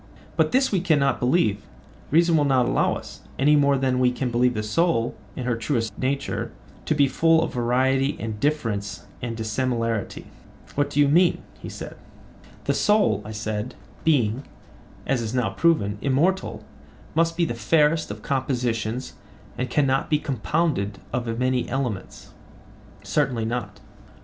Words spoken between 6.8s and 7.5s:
to be full